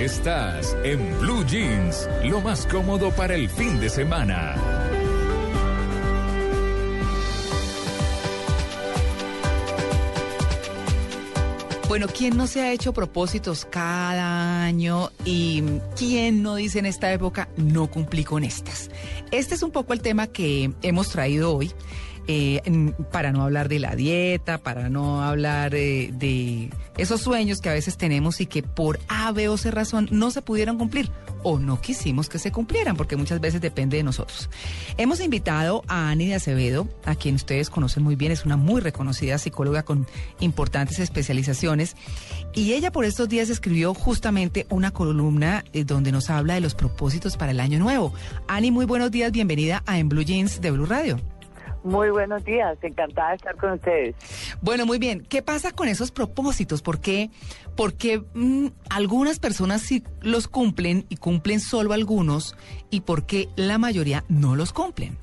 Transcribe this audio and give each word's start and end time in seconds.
Estás 0.00 0.74
en 0.82 1.18
Blue 1.18 1.44
Jeans, 1.44 2.08
lo 2.24 2.40
más 2.40 2.64
cómodo 2.64 3.10
para 3.10 3.34
el 3.34 3.50
fin 3.50 3.78
de 3.78 3.90
semana. 3.90 4.56
Bueno, 11.86 12.06
¿quién 12.08 12.34
no 12.38 12.46
se 12.46 12.62
ha 12.62 12.72
hecho 12.72 12.94
propósitos 12.94 13.66
cada 13.66 14.64
año 14.64 15.10
y 15.26 15.62
quién 15.98 16.42
no 16.42 16.54
dice 16.54 16.78
en 16.78 16.86
esta 16.86 17.12
época 17.12 17.50
no 17.58 17.90
cumplí 17.90 18.24
con 18.24 18.42
estas? 18.42 18.88
Este 19.30 19.54
es 19.54 19.62
un 19.62 19.70
poco 19.70 19.92
el 19.92 20.00
tema 20.00 20.28
que 20.28 20.72
hemos 20.80 21.10
traído 21.10 21.54
hoy. 21.54 21.72
Eh, 22.26 22.92
para 23.10 23.32
no 23.32 23.42
hablar 23.42 23.68
de 23.68 23.78
la 23.78 23.96
dieta, 23.96 24.58
para 24.58 24.88
no 24.88 25.22
hablar 25.22 25.74
eh, 25.74 26.10
de 26.12 26.70
esos 26.96 27.20
sueños 27.22 27.60
que 27.60 27.68
a 27.68 27.72
veces 27.72 27.96
tenemos 27.96 28.40
y 28.40 28.46
que 28.46 28.62
por 28.62 29.00
A, 29.08 29.32
B 29.32 29.48
o 29.48 29.56
C 29.56 29.70
razón 29.70 30.08
no 30.12 30.30
se 30.30 30.42
pudieron 30.42 30.78
cumplir 30.78 31.10
o 31.42 31.58
no 31.58 31.80
quisimos 31.80 32.28
que 32.28 32.38
se 32.38 32.52
cumplieran, 32.52 32.96
porque 32.96 33.16
muchas 33.16 33.40
veces 33.40 33.60
depende 33.60 33.96
de 33.96 34.02
nosotros. 34.02 34.50
Hemos 34.96 35.20
invitado 35.20 35.82
a 35.88 36.10
Ani 36.10 36.26
de 36.26 36.34
Acevedo, 36.34 36.88
a 37.04 37.14
quien 37.14 37.34
ustedes 37.34 37.70
conocen 37.70 38.02
muy 38.02 38.16
bien, 38.16 38.32
es 38.32 38.44
una 38.44 38.56
muy 38.56 38.80
reconocida 38.80 39.38
psicóloga 39.38 39.82
con 39.82 40.06
importantes 40.40 40.98
especializaciones, 40.98 41.96
y 42.54 42.74
ella 42.74 42.92
por 42.92 43.04
estos 43.04 43.28
días 43.28 43.48
escribió 43.48 43.94
justamente 43.94 44.66
una 44.68 44.90
columna 44.90 45.64
eh, 45.72 45.84
donde 45.84 46.12
nos 46.12 46.30
habla 46.30 46.54
de 46.54 46.60
los 46.60 46.74
propósitos 46.74 47.36
para 47.36 47.52
el 47.52 47.60
año 47.60 47.78
nuevo. 47.78 48.12
Ani, 48.46 48.70
muy 48.70 48.84
buenos 48.84 49.10
días, 49.10 49.32
bienvenida 49.32 49.82
a 49.86 49.98
En 49.98 50.08
Blue 50.08 50.22
Jeans 50.22 50.60
de 50.60 50.70
Blue 50.70 50.86
Radio. 50.86 51.18
Muy 51.82 52.10
buenos 52.10 52.44
días, 52.44 52.76
encantada 52.82 53.30
de 53.30 53.36
estar 53.36 53.56
con 53.56 53.72
ustedes. 53.72 54.14
Bueno, 54.60 54.84
muy 54.84 54.98
bien. 54.98 55.24
¿Qué 55.26 55.42
pasa 55.42 55.72
con 55.72 55.88
esos 55.88 56.12
propósitos? 56.12 56.82
¿Por 56.82 57.00
qué, 57.00 57.30
porque, 57.76 58.22
mm, 58.34 58.66
algunas 58.90 59.38
personas 59.38 59.80
sí 59.80 60.04
los 60.20 60.46
cumplen 60.46 61.06
y 61.08 61.16
cumplen 61.16 61.60
solo 61.60 61.94
algunos 61.94 62.54
y 62.90 63.00
por 63.00 63.24
qué 63.24 63.48
la 63.56 63.78
mayoría 63.78 64.24
no 64.28 64.56
los 64.56 64.72
cumplen? 64.72 65.16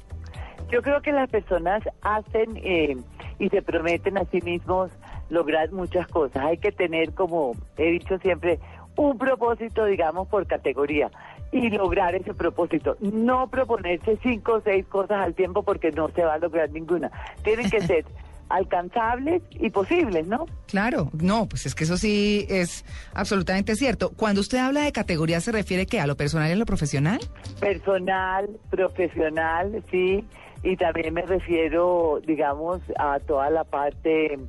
Yo 0.72 0.82
creo 0.82 1.02
que 1.02 1.12
las 1.12 1.30
personas 1.30 1.84
hacen 2.02 2.58
eh, 2.58 2.98
y 3.40 3.50
se 3.50 3.62
prometen 3.62 4.18
a 4.18 4.26
sí 4.26 4.42
mismos 4.42 4.92
lograr 5.30 5.72
muchas 5.72 6.08
cosas. 6.08 6.44
Hay 6.44 6.58
que 6.58 6.72
tener, 6.72 7.14
como 7.14 7.54
he 7.78 7.92
dicho 7.92 8.18
siempre, 8.20 8.60
un 8.96 9.18
propósito, 9.18 9.86
digamos, 9.86 10.28
por 10.28 10.48
categoría 10.48 11.12
y 11.52 11.70
lograr 11.70 12.16
ese 12.16 12.34
propósito. 12.34 12.98
No 13.00 13.50
proponerse 13.50 14.18
cinco 14.22 14.54
o 14.54 14.62
seis 14.62 14.86
cosas 14.88 15.20
al 15.26 15.34
tiempo 15.34 15.64
porque 15.64 15.92
no 15.92 16.10
se 16.10 16.24
va 16.24 16.36
a 16.36 16.40
lograr 16.40 16.70
ninguna. 16.72 17.12
Tienen 17.44 17.70
que 17.70 17.82
ser 17.88 18.06
alcanzables 18.50 19.42
y 19.52 19.70
posibles, 19.70 20.26
¿no? 20.28 20.46
Claro, 20.68 21.10
no, 21.20 21.48
pues 21.48 21.66
es 21.66 21.76
que 21.76 21.84
eso 21.84 21.98
sí 21.98 22.46
es 22.50 22.86
absolutamente 23.14 23.76
cierto. 23.76 24.12
Cuando 24.16 24.42
usted 24.42 24.60
habla 24.60 24.82
de 24.82 24.92
categoría, 24.92 25.42
¿se 25.42 25.52
refiere 25.52 25.86
que 25.86 26.00
a 26.00 26.08
lo 26.08 26.16
personal 26.16 26.50
y 26.50 26.54
a 26.54 26.56
lo 26.56 26.66
profesional? 26.66 27.20
Personal, 27.60 28.50
profesional, 28.70 29.84
sí, 29.92 30.24
y 30.64 30.76
también 30.78 31.14
me 31.14 31.24
refiero, 31.24 32.20
digamos, 32.26 32.82
a 32.98 33.20
toda 33.20 33.50
la 33.50 33.64
parte 33.64 34.40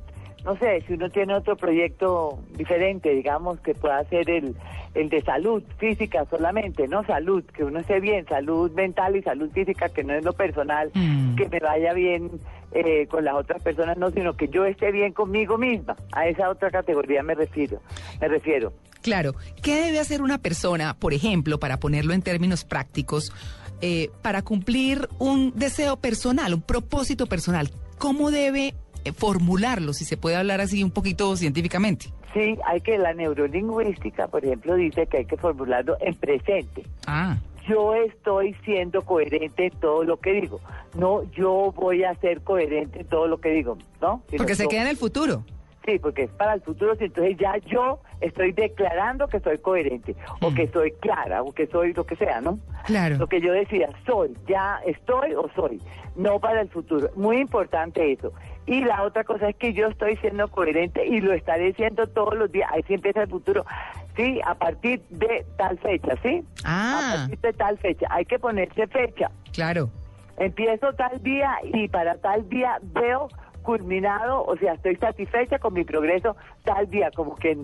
no 0.43 0.57
sé, 0.57 0.81
si 0.87 0.93
uno 0.93 1.09
tiene 1.09 1.33
otro 1.35 1.55
proyecto 1.55 2.39
diferente, 2.55 3.09
digamos, 3.13 3.59
que 3.59 3.73
pueda 3.75 4.03
ser 4.05 4.29
el, 4.29 4.55
el 4.95 5.09
de 5.09 5.21
salud 5.21 5.63
física 5.77 6.25
solamente, 6.29 6.87
¿no? 6.87 7.03
Salud, 7.05 7.43
que 7.43 7.63
uno 7.63 7.79
esté 7.79 7.99
bien, 7.99 8.25
salud 8.27 8.71
mental 8.71 9.15
y 9.15 9.21
salud 9.21 9.49
física, 9.51 9.89
que 9.89 10.03
no 10.03 10.13
es 10.13 10.23
lo 10.23 10.33
personal, 10.33 10.91
Mm. 10.93 11.35
que 11.35 11.47
me 11.49 11.59
vaya 11.59 11.93
bien 11.93 12.31
eh, 12.71 13.07
con 13.07 13.25
las 13.25 13.35
otras 13.35 13.61
personas, 13.63 13.97
no, 13.97 14.11
sino 14.11 14.33
que 14.35 14.47
yo 14.47 14.65
esté 14.65 14.91
bien 14.91 15.11
conmigo 15.13 15.57
misma. 15.57 15.95
A 16.11 16.27
esa 16.27 16.49
otra 16.49 16.69
categoría 16.69 17.23
me 17.23 17.33
refiero, 17.35 17.81
me 18.21 18.27
refiero. 18.27 18.73
Claro. 19.01 19.33
¿Qué 19.63 19.81
debe 19.81 19.99
hacer 19.99 20.21
una 20.21 20.37
persona, 20.37 20.93
por 20.93 21.13
ejemplo, 21.13 21.59
para 21.59 21.79
ponerlo 21.79 22.13
en 22.13 22.21
términos 22.21 22.65
prácticos, 22.65 23.31
eh, 23.81 24.09
para 24.21 24.41
cumplir 24.41 25.07
un 25.19 25.53
deseo 25.55 25.97
personal, 25.97 26.53
un 26.53 26.61
propósito 26.61 27.25
personal? 27.27 27.69
¿Cómo 27.97 28.29
debe 28.29 28.75
formularlo, 29.17 29.93
si 29.93 30.05
se 30.05 30.17
puede 30.17 30.35
hablar 30.35 30.61
así 30.61 30.83
un 30.83 30.91
poquito 30.91 31.35
científicamente? 31.35 32.07
Sí, 32.33 32.57
hay 32.65 32.81
que, 32.81 32.97
la 32.97 33.13
neurolingüística, 33.13 34.27
por 34.27 34.45
ejemplo, 34.45 34.75
dice 34.75 35.07
que 35.07 35.17
hay 35.17 35.25
que 35.25 35.37
formularlo 35.37 35.97
en 36.01 36.13
presente. 36.15 36.83
Ah, 37.07 37.37
yo 37.67 37.93
estoy 37.95 38.55
siendo 38.65 39.01
coherente 39.03 39.67
en 39.67 39.79
todo 39.79 40.03
lo 40.03 40.17
que 40.17 40.33
digo. 40.33 40.59
No, 40.95 41.23
yo 41.33 41.71
voy 41.75 42.03
a 42.03 42.15
ser 42.15 42.41
coherente 42.41 43.01
en 43.01 43.07
todo 43.07 43.27
lo 43.27 43.39
que 43.39 43.49
digo, 43.49 43.77
¿no? 44.01 44.23
Porque 44.37 44.55
se 44.55 44.63
yo- 44.63 44.69
queda 44.69 44.81
en 44.83 44.87
el 44.87 44.97
futuro. 44.97 45.43
Sí, 45.85 45.97
porque 45.97 46.23
es 46.23 46.31
para 46.31 46.53
el 46.53 46.61
futuro, 46.61 46.95
si 46.95 47.05
entonces 47.05 47.37
ya 47.39 47.57
yo 47.67 47.99
estoy 48.21 48.51
declarando 48.51 49.27
que 49.27 49.39
soy 49.39 49.57
coherente, 49.59 50.15
o 50.41 50.51
Mm. 50.51 50.55
que 50.55 50.67
soy 50.67 50.91
clara, 50.99 51.41
o 51.41 51.51
que 51.51 51.65
soy 51.67 51.93
lo 51.93 52.05
que 52.05 52.15
sea, 52.15 52.41
¿no? 52.41 52.59
Claro. 52.85 53.17
Lo 53.17 53.27
que 53.27 53.39
yo 53.41 53.53
decía, 53.53 53.89
soy, 54.05 54.35
ya 54.47 54.79
estoy 54.85 55.33
o 55.33 55.49
soy, 55.55 55.81
no 56.15 56.39
para 56.39 56.61
el 56.61 56.69
futuro. 56.69 57.09
Muy 57.15 57.37
importante 57.37 58.11
eso. 58.11 58.33
Y 58.69 58.81
la 58.81 59.01
otra 59.01 59.23
cosa 59.23 59.49
es 59.49 59.55
que 59.55 59.73
yo 59.73 59.87
estoy 59.87 60.15
siendo 60.17 60.47
coherente 60.47 61.03
y 61.03 61.21
lo 61.21 61.33
estaré 61.33 61.73
siendo 61.73 62.05
todos 62.05 62.35
los 62.35 62.51
días. 62.51 62.69
Ahí 62.71 62.83
sí 62.87 62.93
empieza 62.93 63.23
el 63.23 63.27
futuro. 63.27 63.65
Sí, 64.15 64.39
a 64.45 64.53
partir 64.53 65.01
de 65.09 65.43
tal 65.57 65.79
fecha, 65.79 66.13
¿sí? 66.21 66.43
Ah. 66.63 66.99
A 66.99 67.15
partir 67.15 67.39
de 67.39 67.53
tal 67.53 67.79
fecha. 67.79 68.05
Hay 68.11 68.25
que 68.25 68.37
ponerse 68.37 68.85
fecha. 68.85 69.31
Claro. 69.53 69.89
Empiezo 70.37 70.93
tal 70.93 71.23
día 71.23 71.57
y 71.63 71.87
para 71.87 72.17
tal 72.17 72.47
día 72.47 72.77
veo 72.93 73.29
culminado, 73.63 74.45
o 74.45 74.55
sea, 74.57 74.73
estoy 74.73 74.97
satisfecha 74.97 75.57
con 75.57 75.73
mi 75.73 75.83
progreso 75.83 76.35
tal 76.63 76.87
día, 76.91 77.09
como 77.15 77.35
que 77.35 77.57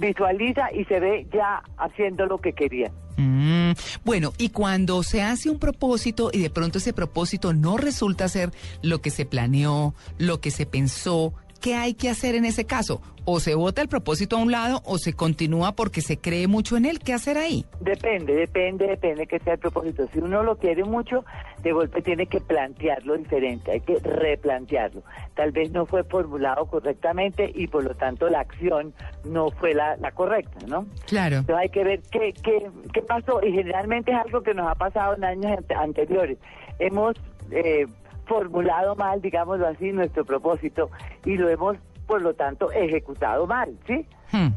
visualiza 0.00 0.72
y 0.72 0.84
se 0.86 0.98
ve 0.98 1.28
ya 1.32 1.62
haciendo 1.78 2.26
lo 2.26 2.38
que 2.38 2.54
quería. 2.54 2.90
Mm, 3.18 3.63
bueno, 4.04 4.32
y 4.38 4.50
cuando 4.50 5.02
se 5.02 5.22
hace 5.22 5.50
un 5.50 5.58
propósito 5.58 6.30
y 6.32 6.40
de 6.40 6.50
pronto 6.50 6.78
ese 6.78 6.92
propósito 6.92 7.52
no 7.52 7.76
resulta 7.76 8.28
ser 8.28 8.52
lo 8.82 9.00
que 9.00 9.10
se 9.10 9.26
planeó, 9.26 9.94
lo 10.18 10.40
que 10.40 10.50
se 10.50 10.66
pensó, 10.66 11.34
¿qué 11.64 11.74
hay 11.76 11.94
que 11.94 12.10
hacer 12.10 12.34
en 12.34 12.44
ese 12.44 12.66
caso? 12.66 13.00
O 13.24 13.40
se 13.40 13.54
vota 13.54 13.80
el 13.80 13.88
propósito 13.88 14.36
a 14.36 14.42
un 14.42 14.50
lado 14.52 14.82
o 14.84 14.98
se 14.98 15.14
continúa 15.14 15.72
porque 15.72 16.02
se 16.02 16.18
cree 16.18 16.46
mucho 16.46 16.76
en 16.76 16.84
él. 16.84 16.98
¿Qué 16.98 17.14
hacer 17.14 17.38
ahí? 17.38 17.64
Depende, 17.80 18.34
depende, 18.34 18.86
depende 18.86 19.26
que 19.26 19.38
sea 19.38 19.54
el 19.54 19.58
propósito. 19.60 20.06
Si 20.12 20.18
uno 20.18 20.42
lo 20.42 20.58
quiere 20.58 20.84
mucho, 20.84 21.24
de 21.62 21.72
golpe 21.72 22.02
tiene 22.02 22.26
que 22.26 22.38
plantearlo 22.42 23.16
diferente, 23.16 23.70
hay 23.72 23.80
que 23.80 23.98
replantearlo. 23.98 25.02
Tal 25.34 25.52
vez 25.52 25.70
no 25.70 25.86
fue 25.86 26.04
formulado 26.04 26.66
correctamente 26.66 27.50
y 27.54 27.66
por 27.66 27.82
lo 27.84 27.94
tanto 27.94 28.28
la 28.28 28.40
acción 28.40 28.92
no 29.24 29.48
fue 29.52 29.72
la, 29.72 29.96
la 29.96 30.10
correcta, 30.12 30.58
¿no? 30.66 30.84
Claro. 31.06 31.36
Entonces 31.38 31.62
hay 31.62 31.70
que 31.70 31.82
ver 31.84 32.02
qué, 32.10 32.34
qué, 32.42 32.70
qué 32.92 33.00
pasó 33.00 33.40
y 33.42 33.52
generalmente 33.52 34.12
es 34.12 34.18
algo 34.18 34.42
que 34.42 34.52
nos 34.52 34.68
ha 34.70 34.74
pasado 34.74 35.16
en 35.16 35.24
años 35.24 35.50
ante- 35.56 35.74
anteriores. 35.74 36.36
Hemos 36.78 37.14
eh, 37.50 37.86
formulado 38.26 38.94
mal, 38.96 39.20
digámoslo 39.20 39.66
así, 39.68 39.92
nuestro 39.92 40.24
propósito 40.24 40.90
y 41.24 41.36
lo 41.36 41.48
hemos, 41.48 41.76
por 42.06 42.22
lo 42.22 42.34
tanto, 42.34 42.70
ejecutado 42.72 43.46
mal, 43.46 43.76
¿sí? 43.86 44.06
Hmm, 44.32 44.48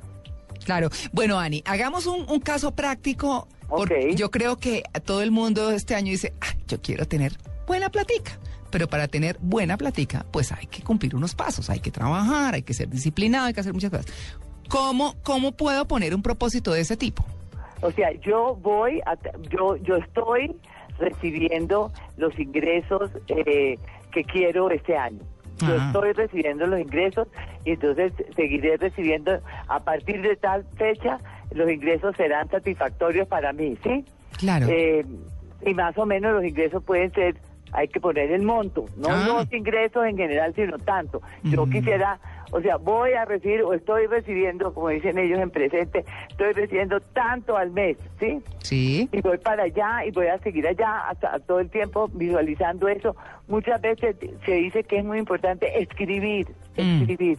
Claro. 0.66 0.89
Bueno, 1.13 1.39
Ani, 1.39 1.63
hagamos 1.66 2.07
un, 2.07 2.25
un 2.29 2.39
caso 2.39 2.72
práctico. 2.72 3.47
porque 3.69 4.09
Ok. 4.11 4.16
Yo 4.17 4.31
creo 4.31 4.57
que 4.57 4.83
todo 5.05 5.22
el 5.22 5.31
mundo 5.31 5.72
este 5.72 5.95
año 5.95 6.11
dice, 6.11 6.33
"Ah, 6.41 6.53
yo 6.67 6.81
quiero 6.81 7.05
tener 7.05 7.33
buena 7.66 7.89
platica. 7.89 8.31
Pero 8.69 8.88
para 8.88 9.07
tener 9.07 9.38
buena 9.39 9.78
platica, 9.78 10.25
pues 10.31 10.51
hay 10.51 10.66
que 10.66 10.84
cumplir 10.84 11.16
unos 11.16 11.35
pasos, 11.35 11.69
hay 11.69 11.79
que 11.79 11.89
trabajar, 11.91 12.53
hay 12.55 12.63
que 12.63 12.73
ser 12.73 12.89
disciplinado, 12.89 13.45
hay 13.45 13.53
que 13.53 13.61
hacer 13.61 13.73
muchas 13.73 13.91
cosas. 13.91 14.07
¿Cómo, 14.67 15.16
cómo 15.23 15.53
puedo 15.53 15.88
poner 15.88 16.13
un 16.13 16.22
propósito 16.22 16.73
de 16.73 16.81
ese 16.81 16.97
tipo? 16.97 17.23
O 17.81 17.91
sea, 17.91 18.11
yo 18.19 18.55
voy, 18.61 18.99
a, 19.05 19.16
yo, 19.49 19.78
yo 19.78 19.95
estoy 19.95 20.53
recibiendo 21.00 21.91
los 22.18 22.38
ingresos 22.40 23.12
eh, 23.28 23.78
que 24.12 24.24
quiero 24.24 24.69
este 24.72 24.96
año. 24.97 25.19
Yo 25.59 25.75
estoy 25.75 26.12
recibiendo 26.13 26.68
los 26.68 26.80
ingresos 26.80 27.28
y 27.66 27.72
entonces 27.72 28.13
seguiré 28.35 28.78
recibiendo 28.78 29.40
a 29.68 29.80
partir 29.80 30.22
de 30.22 30.35
tal 30.35 30.63
fecha 30.78 31.18
los 31.52 31.69
ingresos 31.72 32.16
serán 32.16 32.47
satisfactorios 32.49 33.28
para 33.28 33.53
mí, 33.53 33.76
¿sí? 33.84 34.05
Claro. 34.38 34.67
Eh, 34.70 35.03
y 35.66 35.73
más 35.73 35.97
o 35.97 36.05
menos 36.05 36.34
los 36.34 36.46
ingresos 36.46 36.84
pueden 36.84 37.11
ser, 37.14 37.38
hay 37.72 37.88
que 37.88 37.99
poner 37.99 38.32
el 38.32 38.44
monto, 38.44 38.85
no 38.97 39.08
Ah. 39.09 39.23
los 39.28 39.52
ingresos 39.52 40.05
en 40.05 40.16
general, 40.17 40.53
sino 40.55 40.78
tanto. 40.78 41.22
Yo 41.44 41.66
Mm. 41.66 41.72
quisiera, 41.72 42.20
o 42.52 42.61
sea, 42.61 42.78
voy 42.78 43.14
a 43.14 43.26
recibir 43.26 43.61
o 43.61 43.73
estoy 43.73 44.08
recibiendo, 44.08 44.73
como 44.73 44.90
dicen 44.90 45.17
ellos 45.17 45.40
en 45.40 45.49
presente, 45.49 46.05
estoy 46.29 46.53
recibiendo 46.53 46.99
tanto 46.99 47.58
al 47.58 47.72
mes, 47.72 47.97
¿sí? 48.20 48.41
sí. 48.64 49.09
Y 49.11 49.22
voy 49.22 49.38
para 49.38 49.64
allá 49.64 50.05
y 50.05 50.11
voy 50.11 50.28
a 50.28 50.38
seguir 50.40 50.67
allá 50.67 51.09
hasta 51.09 51.40
todo 51.40 51.59
el 51.59 51.70
tiempo 51.70 52.09
visualizando 52.14 52.88
eso. 52.88 53.16
Muchas 53.47 53.82
veces 53.82 54.16
se 54.46 54.52
dice 54.52 54.84
que 54.84 54.97
es 54.99 55.05
muy 55.05 55.20
importante 55.20 55.82
escribir, 55.82 56.47
Mm. 56.78 57.02
escribir 57.02 57.38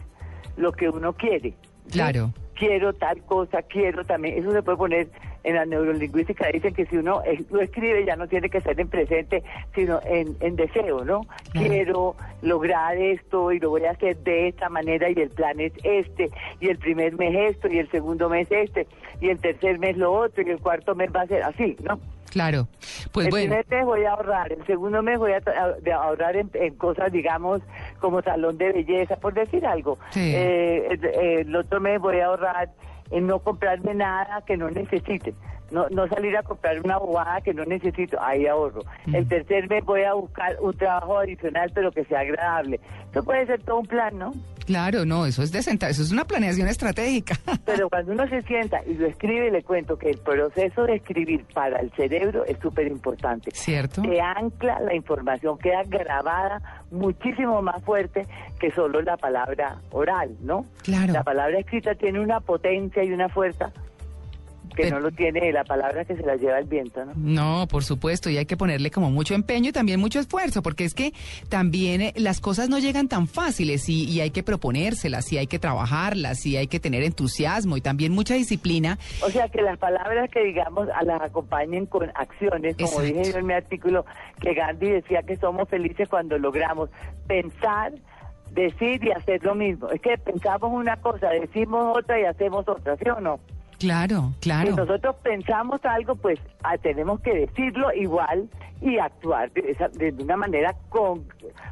lo 0.57 0.71
que 0.73 0.89
uno 0.89 1.13
quiere. 1.13 1.53
¿sí? 1.87 1.93
Claro. 1.93 2.33
Quiero 2.59 2.93
tal 2.93 3.21
cosa, 3.23 3.61
quiero 3.63 4.03
también, 4.03 4.37
eso 4.37 4.51
se 4.51 4.61
puede 4.61 4.77
poner 4.77 5.07
en 5.45 5.55
la 5.55 5.65
neurolingüística, 5.65 6.47
dicen 6.51 6.73
que 6.73 6.85
si 6.85 6.97
uno 6.97 7.23
lo 7.49 7.61
escribe 7.61 8.05
ya 8.05 8.17
no 8.17 8.27
tiene 8.27 8.49
que 8.49 8.59
ser 8.59 8.77
en 8.79 8.89
presente, 8.89 9.41
sino 9.73 10.01
en, 10.05 10.35
en 10.41 10.57
deseo, 10.57 11.05
¿no? 11.05 11.21
Quiero 11.53 12.15
lograr 12.41 12.97
esto 12.97 13.53
y 13.53 13.59
lo 13.59 13.69
voy 13.69 13.85
a 13.85 13.91
hacer 13.91 14.17
de 14.17 14.49
esta 14.49 14.67
manera 14.67 15.09
y 15.09 15.13
el 15.13 15.29
plan 15.29 15.59
es 15.61 15.71
este, 15.83 16.29
y 16.59 16.67
el 16.67 16.77
primer 16.77 17.17
mes 17.17 17.55
esto, 17.55 17.69
y 17.69 17.79
el 17.79 17.89
segundo 17.89 18.27
mes 18.27 18.51
este, 18.51 18.85
y 19.21 19.29
el 19.29 19.39
tercer 19.39 19.79
mes 19.79 19.95
lo 19.95 20.11
otro, 20.11 20.43
y 20.43 20.49
el 20.49 20.59
cuarto 20.59 20.93
mes 20.93 21.09
va 21.15 21.21
a 21.21 21.27
ser 21.27 21.43
así, 21.43 21.77
¿no? 21.81 21.99
Claro, 22.29 22.67
pues 23.11 23.27
el 23.27 23.31
bueno. 23.31 23.55
primer 23.55 23.65
mes 23.69 23.85
voy 23.85 24.03
a 24.05 24.11
ahorrar, 24.11 24.51
el 24.51 24.65
segundo 24.65 25.01
mes 25.01 25.17
voy 25.17 25.31
a, 25.31 25.41
ahorrar 25.95 26.35
en, 26.35 26.75
cosas, 26.75 27.11
digamos, 27.11 27.61
como 27.99 28.21
salón 28.21 28.57
de 28.57 28.71
belleza, 28.71 29.15
por 29.15 29.33
decir 29.33 29.65
algo. 29.65 29.97
Eh, 30.15 30.97
el, 31.41 31.55
otro 31.55 31.79
mes 31.79 31.99
voy 31.99 32.19
a 32.19 32.27
ahorrar 32.27 32.69
en 33.11 33.27
no 33.27 33.39
comprarme 33.39 33.95
nada 33.95 34.43
que 34.45 34.57
no 34.57 34.69
necesite. 34.69 35.33
No, 35.71 35.87
no 35.89 36.07
salir 36.07 36.35
a 36.37 36.43
comprar 36.43 36.79
una 36.81 36.97
bobada 36.97 37.41
que 37.41 37.53
no 37.53 37.65
necesito, 37.65 38.21
ahí 38.21 38.47
ahorro. 38.47 38.81
El 39.11 39.27
tercer 39.27 39.69
mes 39.69 39.83
voy 39.85 40.03
a 40.03 40.13
buscar 40.13 40.57
un 40.61 40.75
trabajo 40.75 41.19
adicional, 41.19 41.71
pero 41.73 41.91
que 41.91 42.03
sea 42.05 42.21
agradable. 42.21 42.79
Eso 43.11 43.23
puede 43.23 43.45
ser 43.45 43.61
todo 43.63 43.79
un 43.79 43.85
plan, 43.85 44.17
¿no? 44.17 44.33
Claro, 44.69 45.03
no, 45.03 45.25
eso 45.25 45.41
es 45.41 45.51
de 45.51 45.57
eso 45.57 46.03
es 46.03 46.11
una 46.11 46.25
planeación 46.25 46.67
estratégica. 46.67 47.33
Pero 47.65 47.89
cuando 47.89 48.11
uno 48.11 48.27
se 48.27 48.43
sienta 48.43 48.79
y 48.85 48.93
lo 48.93 49.07
escribe, 49.07 49.49
le 49.49 49.63
cuento 49.63 49.97
que 49.97 50.11
el 50.11 50.19
proceso 50.19 50.83
de 50.83 50.97
escribir 50.97 51.43
para 51.55 51.79
el 51.79 51.91
cerebro 51.93 52.45
es 52.45 52.59
súper 52.59 52.85
importante. 52.85 53.49
Cierto. 53.51 54.03
Que 54.03 54.21
ancla 54.21 54.79
la 54.81 54.93
información, 54.93 55.57
queda 55.57 55.81
grabada 55.87 56.61
muchísimo 56.91 57.63
más 57.63 57.83
fuerte 57.83 58.27
que 58.59 58.69
solo 58.69 59.01
la 59.01 59.17
palabra 59.17 59.81
oral, 59.89 60.37
¿no? 60.41 60.67
Claro. 60.83 61.13
La 61.13 61.23
palabra 61.23 61.57
escrita 61.57 61.95
tiene 61.95 62.19
una 62.19 62.39
potencia 62.39 63.03
y 63.03 63.11
una 63.11 63.27
fuerza 63.27 63.71
que 64.83 64.91
no 64.91 64.99
lo 64.99 65.11
tiene 65.11 65.51
la 65.51 65.63
palabra 65.63 66.05
que 66.05 66.15
se 66.15 66.23
la 66.23 66.35
lleva 66.35 66.59
el 66.59 66.65
viento, 66.65 67.03
¿no? 67.05 67.13
No, 67.15 67.67
por 67.67 67.83
supuesto, 67.83 68.29
y 68.29 68.37
hay 68.37 68.45
que 68.45 68.57
ponerle 68.57 68.91
como 68.91 69.11
mucho 69.11 69.33
empeño 69.33 69.69
y 69.69 69.71
también 69.71 69.99
mucho 69.99 70.19
esfuerzo, 70.19 70.61
porque 70.61 70.85
es 70.85 70.93
que 70.93 71.13
también 71.49 72.01
eh, 72.01 72.13
las 72.15 72.39
cosas 72.39 72.69
no 72.69 72.79
llegan 72.79 73.07
tan 73.07 73.27
fáciles 73.27 73.87
y, 73.89 74.19
hay 74.19 74.31
que 74.31 74.43
proponérselas 74.43 75.31
y 75.31 75.37
hay 75.37 75.47
que 75.47 75.59
trabajarlas 75.59 76.45
y 76.45 76.57
hay 76.57 76.67
que 76.67 76.79
tener 76.79 77.03
entusiasmo 77.03 77.77
y 77.77 77.81
también 77.81 78.11
mucha 78.11 78.33
disciplina. 78.33 78.97
O 79.21 79.29
sea, 79.29 79.47
que 79.47 79.61
las 79.61 79.77
palabras 79.77 80.29
que 80.29 80.43
digamos 80.43 80.87
las 80.87 81.21
acompañen 81.21 81.85
con 81.85 82.09
acciones, 82.15 82.75
como 82.75 83.01
dije 83.01 83.31
yo 83.31 83.37
en 83.37 83.45
mi 83.45 83.53
artículo, 83.53 84.05
que 84.41 84.53
Gandhi 84.53 84.89
decía 84.89 85.23
que 85.23 85.37
somos 85.37 85.69
felices 85.69 86.09
cuando 86.09 86.37
logramos 86.37 86.89
pensar 87.27 87.93
decir 88.51 89.03
y 89.03 89.11
hacer 89.11 89.43
lo 89.43 89.55
mismo. 89.55 89.89
Es 89.89 90.01
que 90.01 90.17
pensamos 90.17 90.71
una 90.71 90.97
cosa, 90.97 91.29
decimos 91.29 91.97
otra 91.97 92.19
y 92.19 92.25
hacemos 92.25 92.67
otra, 92.67 92.97
¿sí 92.97 93.09
o 93.09 93.19
no? 93.21 93.39
Claro, 93.79 94.33
claro. 94.41 94.71
Si 94.71 94.75
nosotros 94.75 95.15
pensamos 95.23 95.83
algo, 95.85 96.15
pues 96.15 96.39
ah, 96.63 96.77
tenemos 96.77 97.21
que 97.21 97.33
decirlo 97.33 97.91
igual 97.93 98.49
y 98.81 98.97
actuar 98.97 99.51
de, 99.51 99.71
esa, 99.71 99.87
de 99.87 100.11
una 100.21 100.37
manera 100.37 100.75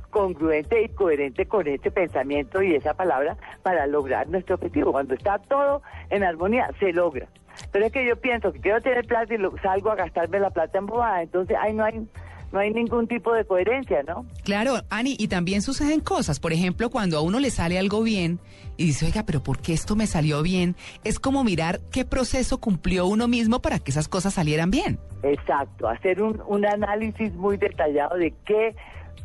congruente 0.09 0.83
y 0.83 0.89
coherente 0.89 1.45
con 1.45 1.67
ese 1.67 1.91
pensamiento 1.91 2.61
y 2.61 2.75
esa 2.75 2.93
palabra 2.93 3.37
para 3.61 3.85
lograr 3.87 4.29
nuestro 4.29 4.55
objetivo. 4.55 4.91
Cuando 4.93 5.13
está 5.13 5.37
todo 5.37 5.81
en 6.09 6.23
armonía, 6.23 6.69
se 6.79 6.93
logra. 6.93 7.27
Pero 7.71 7.85
es 7.85 7.91
que 7.91 8.05
yo 8.05 8.15
pienso 8.15 8.53
que 8.53 8.59
quiero 8.59 8.81
tener 8.81 9.05
plata 9.05 9.33
y 9.33 9.37
salgo 9.61 9.91
a 9.91 9.95
gastarme 9.95 10.39
la 10.39 10.49
plata 10.49 10.77
en 10.77 10.85
bobada, 10.85 11.21
entonces 11.23 11.57
ahí 11.59 11.73
no 11.73 11.83
hay 11.83 12.07
no 12.51 12.59
hay 12.59 12.71
ningún 12.71 13.07
tipo 13.07 13.33
de 13.33 13.45
coherencia, 13.45 14.03
¿no? 14.03 14.25
Claro, 14.43 14.75
Ani, 14.89 15.15
y 15.19 15.27
también 15.27 15.61
suceden 15.61 15.99
cosas. 15.99 16.39
Por 16.39 16.53
ejemplo, 16.53 16.89
cuando 16.89 17.17
a 17.17 17.21
uno 17.21 17.39
le 17.39 17.49
sale 17.49 17.77
algo 17.77 18.03
bien 18.03 18.39
y 18.77 18.85
dice, 18.85 19.05
oiga, 19.05 19.23
pero 19.25 19.43
¿por 19.43 19.59
qué 19.59 19.73
esto 19.73 19.95
me 19.95 20.07
salió 20.07 20.41
bien? 20.41 20.75
Es 21.03 21.19
como 21.19 21.43
mirar 21.43 21.79
qué 21.91 22.05
proceso 22.05 22.59
cumplió 22.59 23.07
uno 23.07 23.27
mismo 23.27 23.61
para 23.61 23.79
que 23.79 23.91
esas 23.91 24.07
cosas 24.07 24.33
salieran 24.33 24.71
bien. 24.71 24.99
Exacto, 25.23 25.87
hacer 25.87 26.21
un, 26.21 26.41
un 26.47 26.65
análisis 26.65 27.33
muy 27.33 27.57
detallado 27.57 28.17
de 28.17 28.33
qué, 28.45 28.75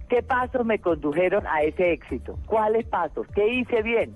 qué 0.08 0.22
pasos 0.22 0.64
me 0.64 0.78
condujeron 0.78 1.46
a 1.46 1.62
ese 1.62 1.92
éxito, 1.92 2.38
cuáles 2.46 2.86
pasos, 2.86 3.26
qué 3.34 3.46
hice 3.54 3.82
bien 3.82 4.14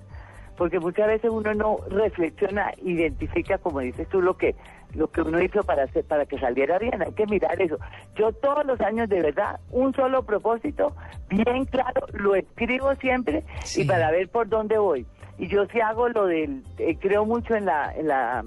porque 0.57 0.79
muchas 0.79 1.07
veces 1.07 1.29
uno 1.29 1.53
no 1.53 1.77
reflexiona, 1.87 2.73
identifica, 2.83 3.59
como 3.59 3.79
dices 3.79 4.09
tú, 4.09 4.21
lo 4.21 4.37
que 4.37 4.55
lo 4.93 5.09
que 5.09 5.21
uno 5.21 5.41
hizo 5.41 5.63
para 5.63 5.83
hacer, 5.83 6.05
para 6.05 6.25
que 6.25 6.39
saliera 6.39 6.79
bien. 6.79 7.01
Hay 7.01 7.13
que 7.13 7.25
mirar 7.27 7.61
eso. 7.61 7.77
Yo 8.15 8.31
todos 8.31 8.65
los 8.65 8.79
años 8.81 9.09
de 9.09 9.21
verdad 9.21 9.59
un 9.71 9.93
solo 9.93 10.23
propósito, 10.23 10.93
bien 11.29 11.65
claro, 11.65 12.07
lo 12.13 12.35
escribo 12.35 12.95
siempre 12.95 13.43
y 13.75 13.85
para 13.85 14.11
ver 14.11 14.29
por 14.29 14.47
dónde 14.47 14.77
voy. 14.77 15.05
Y 15.37 15.47
yo 15.47 15.65
sí 15.67 15.79
hago 15.79 16.09
lo 16.09 16.25
del, 16.25 16.63
eh, 16.79 16.97
creo 16.99 17.25
mucho 17.25 17.55
en 17.55 17.65
la, 17.65 17.93
en 17.95 18.07
la 18.07 18.43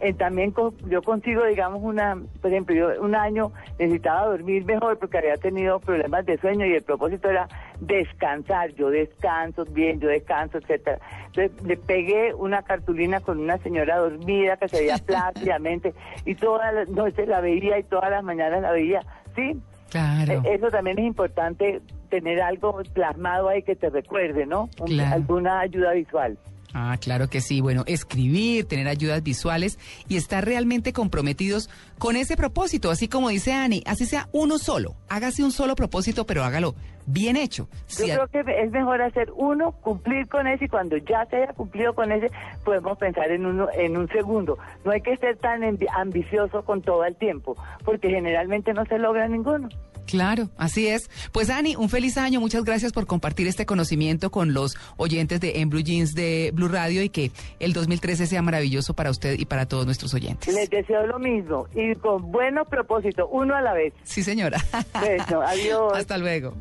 eh, 0.00 0.14
también 0.14 0.54
yo 0.88 1.02
consigo, 1.02 1.44
digamos, 1.44 1.82
una, 1.82 2.16
por 2.40 2.50
ejemplo, 2.50 2.74
yo 2.74 3.02
un 3.02 3.14
año 3.14 3.52
necesitaba 3.78 4.26
dormir 4.26 4.64
mejor 4.64 4.98
porque 4.98 5.18
había 5.18 5.36
tenido 5.36 5.78
problemas 5.78 6.24
de 6.24 6.38
sueño 6.38 6.64
y 6.66 6.72
el 6.72 6.82
propósito 6.82 7.28
era 7.28 7.48
descansar. 7.80 8.72
Yo 8.74 8.90
descanso 8.90 9.64
bien, 9.66 10.00
yo 10.00 10.08
descanso, 10.08 10.58
etcétera. 10.58 10.98
Entonces 11.26 11.62
le 11.64 11.76
pegué 11.76 12.34
una 12.34 12.62
cartulina 12.62 13.20
con 13.20 13.38
una 13.38 13.58
señora 13.58 13.98
dormida 13.98 14.56
que 14.56 14.68
se 14.68 14.78
veía 14.80 14.98
plácidamente 15.06 15.94
y 16.24 16.34
todas 16.34 16.72
las 16.72 16.88
noches 16.88 17.28
la 17.28 17.40
veía 17.40 17.78
y 17.78 17.82
todas 17.82 18.10
las 18.10 18.24
mañanas 18.24 18.62
la 18.62 18.72
veía. 18.72 19.02
Sí, 19.36 19.60
Claro. 19.90 20.42
E, 20.44 20.54
eso 20.54 20.70
también 20.70 20.98
es 20.98 21.04
importante 21.04 21.82
tener 22.08 22.40
algo 22.40 22.80
plasmado 22.92 23.48
ahí 23.48 23.62
que 23.62 23.76
te 23.76 23.90
recuerde, 23.90 24.46
¿no? 24.46 24.68
Alguna 25.12 25.60
ayuda 25.60 25.92
visual. 25.92 26.38
Ah, 26.72 26.96
claro 27.00 27.28
que 27.28 27.40
sí. 27.40 27.60
Bueno, 27.60 27.84
escribir, 27.86 28.66
tener 28.66 28.88
ayudas 28.88 29.22
visuales 29.22 29.78
y 30.08 30.16
estar 30.16 30.44
realmente 30.44 30.92
comprometidos 30.92 31.68
con 31.98 32.16
ese 32.16 32.36
propósito, 32.36 32.90
así 32.90 33.08
como 33.08 33.28
dice 33.28 33.52
Ani, 33.52 33.82
así 33.86 34.06
sea 34.06 34.28
uno 34.32 34.58
solo. 34.58 34.94
Hágase 35.08 35.42
un 35.42 35.52
solo 35.52 35.74
propósito, 35.74 36.26
pero 36.26 36.44
hágalo 36.44 36.74
bien 37.06 37.36
hecho. 37.36 37.68
Yo 37.88 38.04
creo 38.04 38.28
que 38.28 38.62
es 38.62 38.70
mejor 38.70 39.02
hacer 39.02 39.30
uno, 39.34 39.72
cumplir 39.72 40.28
con 40.28 40.46
ese 40.46 40.66
y 40.66 40.68
cuando 40.68 40.96
ya 40.96 41.26
se 41.26 41.36
haya 41.36 41.52
cumplido 41.52 41.94
con 41.94 42.12
ese, 42.12 42.30
podemos 42.64 42.98
pensar 42.98 43.30
en 43.30 43.46
uno 43.46 43.68
en 43.72 43.96
un 43.96 44.08
segundo. 44.08 44.58
No 44.84 44.92
hay 44.92 45.00
que 45.00 45.16
ser 45.16 45.36
tan 45.38 45.62
ambicioso 45.96 46.64
con 46.64 46.82
todo 46.82 47.04
el 47.04 47.16
tiempo, 47.16 47.56
porque 47.84 48.10
generalmente 48.10 48.72
no 48.72 48.84
se 48.84 48.98
logra 48.98 49.26
ninguno. 49.28 49.68
Claro, 50.10 50.50
así 50.56 50.88
es. 50.88 51.08
Pues 51.32 51.50
Ani, 51.50 51.76
un 51.76 51.88
feliz 51.88 52.16
año. 52.18 52.40
Muchas 52.40 52.64
gracias 52.64 52.92
por 52.92 53.06
compartir 53.06 53.46
este 53.46 53.66
conocimiento 53.66 54.30
con 54.30 54.52
los 54.54 54.76
oyentes 54.96 55.40
de 55.40 55.60
En 55.60 55.70
Blue 55.70 55.80
Jeans 55.80 56.14
de 56.14 56.50
Blue 56.54 56.68
Radio 56.68 57.02
y 57.02 57.08
que 57.08 57.30
el 57.60 57.72
2013 57.72 58.26
sea 58.26 58.42
maravilloso 58.42 58.94
para 58.94 59.10
usted 59.10 59.38
y 59.38 59.44
para 59.44 59.66
todos 59.66 59.86
nuestros 59.86 60.12
oyentes. 60.14 60.52
Les 60.52 60.68
deseo 60.68 61.06
lo 61.06 61.18
mismo 61.18 61.66
y 61.74 61.94
con 61.96 62.32
buenos 62.32 62.66
propósitos, 62.68 63.28
uno 63.30 63.54
a 63.54 63.60
la 63.60 63.72
vez. 63.72 63.94
Sí, 64.04 64.22
señora. 64.22 64.62
Adiós. 64.92 65.92
Hasta 65.94 66.18
luego. 66.18 66.54